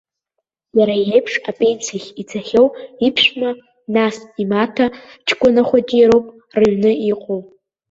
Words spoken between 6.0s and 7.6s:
роуп рыҩны иҟоу.